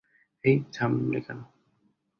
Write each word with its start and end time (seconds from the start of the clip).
হেই, 0.43 0.55
থামলে 0.73 1.19
কেন? 1.27 1.39